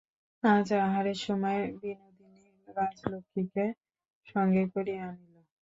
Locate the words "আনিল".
5.09-5.35